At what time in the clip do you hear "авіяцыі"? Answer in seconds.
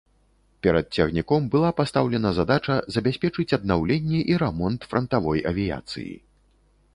5.53-6.13